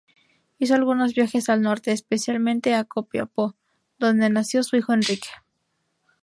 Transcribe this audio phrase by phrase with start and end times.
[0.57, 3.55] Hizo algunos viajes al norte, especialmente a Copiapó,
[3.99, 5.29] donde nació su hijo Enrique.